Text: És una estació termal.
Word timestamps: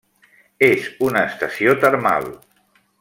És 0.67 0.87
una 1.09 1.21
estació 1.33 1.77
termal. 1.85 2.27